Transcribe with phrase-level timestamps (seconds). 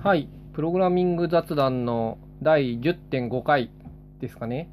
[0.00, 3.72] はい、プログラミング雑談の第10.5回
[4.20, 4.70] ですかね。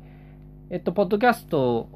[0.70, 1.90] えっと、ポッドキャスト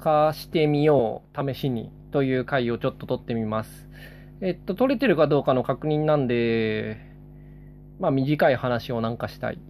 [0.00, 3.88] 化してみよう、試しにという回をちょっと撮ってみます。
[4.40, 6.98] えっと、撮れてるかどうかの確認なんで、
[8.00, 9.60] まあ短い話をなんかしたい。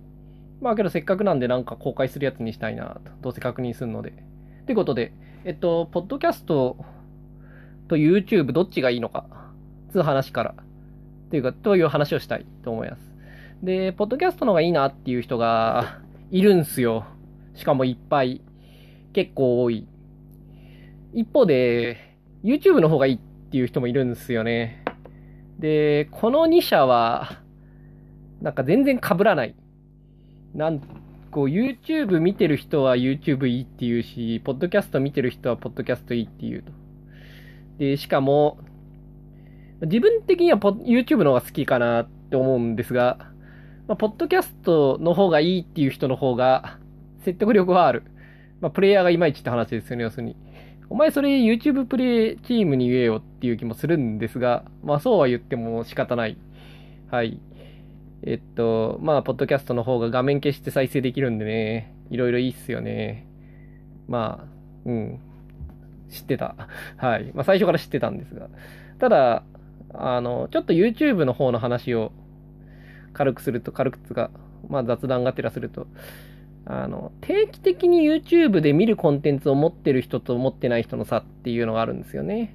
[0.63, 3.13] まあけどせっかくなんでなんか公開するやつにしたいなと。
[3.21, 4.15] どうせ確認するので。
[4.65, 5.13] ということで、
[5.45, 6.79] えっと、ポッドキャスト
[7.89, 9.27] と YouTube どっちがいいのか、
[9.93, 10.55] つう話から。
[11.29, 13.15] っていうか、という話をしたいと思います。
[13.63, 16.01] で、ポッドキャストの方がいいなっていう人が
[16.33, 17.05] いるんすよ。
[17.55, 18.41] しかもいっぱい。
[19.13, 19.87] 結構多い。
[21.13, 23.19] 一方で、YouTube の方がいいっ
[23.51, 24.83] ていう人もいるんですよね。
[25.59, 27.43] で、この2社は、
[28.41, 29.55] なんか全然被らない。
[30.55, 30.81] なん
[31.31, 36.73] こう YouTube 見てる人は YouTube いいって言うし、ポッドキャスト見てる人はポッドキャストいいって言うと。
[37.79, 38.59] で、しかも、
[39.83, 43.19] 自分的にはポ YouTube の方が好きかなって思うんですが、
[43.87, 46.79] まあ、ポッドキャストの方がいいっていう人の方が
[47.25, 48.05] 説得力はある。
[48.61, 50.37] まあ、プレイヤーがいまいちって話ですよね、要するに。
[50.91, 56.39] お前それ YouTube プレイチームに言えよっていう気もするんですが、まあそうは言っても仕方ない。
[57.11, 57.41] はい。
[58.23, 63.29] えっと、まあ、ポッドキャストの方が画面消して再生できるんでね、いろいろいいっすよね。
[64.09, 64.47] まあ、
[64.87, 65.21] うん。
[66.11, 66.57] 知ってた。
[66.97, 67.31] はい。
[67.35, 68.49] まあ最初から知ってたんですが。
[68.99, 69.45] ただ、
[69.95, 72.13] あの、ちょっと YouTube の方の話を
[73.13, 74.31] 軽くすると、軽くつが、
[74.69, 75.87] まあ雑談がてらすると、
[76.67, 82.55] あの、定期的に YouTube で見るコンテンツを持ってる人と持ってない人の差っていうのがあるんですよね。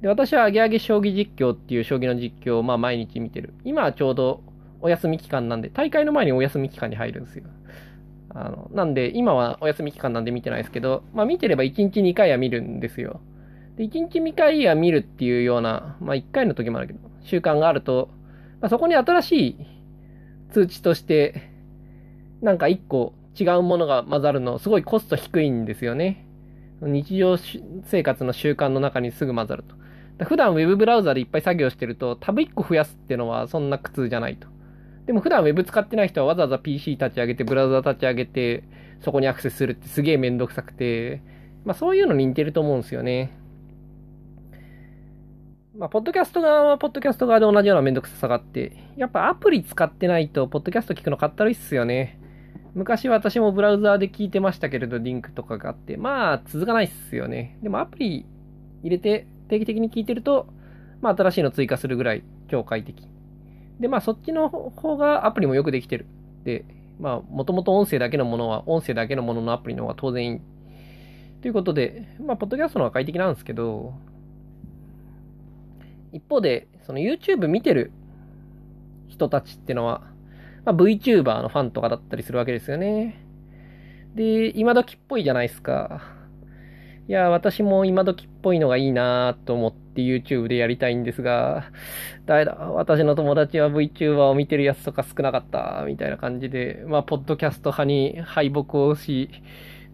[0.00, 3.54] で、私はアゲアゲ将棋実況っていう将棋の実況をまあ毎日見てる。
[3.64, 4.42] 今はちょうど
[4.80, 7.44] お休み期間なんで、大会の前にお休み期間に入るんですよ。
[8.30, 13.20] あの、なんで、今はお休み期間なんで見てないですけど、まあ見てれば1日2回は見るんですよ。
[13.76, 18.10] で、1日2回は見るっていうような、まあ1回の時もあるけど、習慣があると、
[18.60, 19.56] まあそこに新しい
[20.50, 21.50] 通知として、
[22.40, 26.26] なんか1個違うものが混ざるの、すごいコスト低いんですよね。
[26.82, 29.64] 日常生活の習慣の中にすぐ混ざる
[30.18, 30.24] と。
[30.24, 34.48] 普段ウェブブラウザでいっぱい作業してると、タブ1個増やすっていうのはそんな苦痛じゃないと。
[35.06, 38.64] でも普段 Web 使ってない人はわざわざ PC 立ち上げて、ブラウザ立ち上げて、
[39.00, 41.22] そこにアクセスするってすげえめんどくさくて、
[41.64, 43.32] まあそういうのに似てると思うんですよね。
[45.74, 52.18] まあ、ポッドキャスト側はポッドキャスト側で同じようなめんどくささがあって、やっぱアプリ使ってないと、ポッドキャスト聞くのかったるいっすよね。
[52.74, 57.58] 昔私もブラウザーで聞いてましたけれど、リンクとかがあって、まあ続かないっすよね。
[57.62, 58.26] でもアプリ
[58.82, 60.46] 入れて定期的に聞いてると、
[61.00, 63.08] まあ新しいの追加するぐらい超快適。
[63.80, 66.04] で、まあそっちの方がアプリもよくできてる。
[66.44, 66.66] で、
[67.00, 70.40] まあもともと音声だけのものは、音声だけのもののアプリの方が当然いい。
[71.40, 73.94] ということで、まあポッドキャストの方が快適なんですけど、
[76.12, 77.92] 一方で、その YouTube 見てる
[79.08, 80.02] 人たちってのは、
[80.64, 83.24] まあ、VTuber のファンとかだったりするわけですよね。
[84.14, 86.02] で、今時っぽいじゃないですか。
[87.08, 91.64] いや、私も今時っぽいのがいいなと思って YouTube でやりたいんですが、
[92.26, 99.30] 誰だ、私の友達は VTuber を見てるやつとか少なかった、みたいな感じで、まあ、ポッドキャスト派に敗北をし、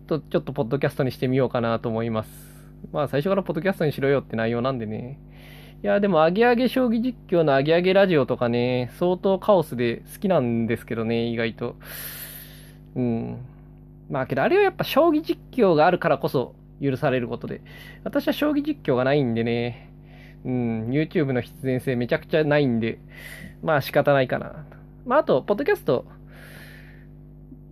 [0.07, 2.31] と、ちょっとポッドキャストにしてみようかなと思います。
[2.93, 5.21] まあ、最初からポッドキャストにしろよって内容なんでね。
[5.81, 11.77] いや、でも、アゲアゲ将棋実況のアゲアゲラジオとかね、相当カオスで好きなんですけどね、意外と。
[12.97, 13.39] うん。
[14.11, 17.61] まあ、けど、あれはやっぱ将棋実況があるからこそ許されることで。
[18.03, 19.93] 私は将棋実況がないんでね、
[20.45, 22.99] うん、YouTube の必然性めちゃくちゃないんで、
[23.63, 24.65] まあ仕方ないかな。
[25.07, 26.07] まあ、あと、ポッドキャスト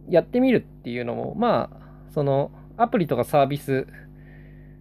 [0.08, 3.88] やってみるっていうのも、まあ、その、アプリとかサービス、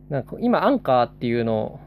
[0.10, 1.80] なんか今、アンカーっていうのを、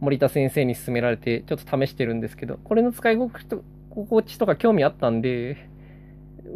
[0.00, 5.68] 森田先生に勧められて、ちょっと試してるんですけど、これの使い心地とか興味あったんで、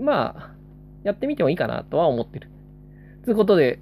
[0.01, 0.55] まあ、
[1.05, 2.49] やってみてもいいかなとは思ってる。
[3.25, 3.81] ということで、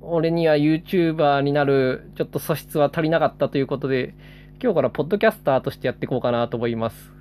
[0.00, 4.14] 俺には YouTuber になるちょっと素質は足りなかったということで、
[4.62, 7.12] 今日からポッドキャスターとしてやっていこうかなと思います。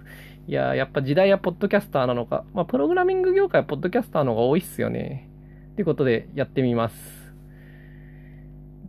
[0.48, 2.44] いややっぱ時代はポッドキャスターなのか。
[2.54, 5.30] まあ、プログラミング業界はポッドキャスターの方が多いっすよね。
[5.76, 7.34] ということで、やってみます。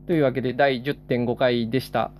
[0.07, 2.11] というわけで、第10.5回でした。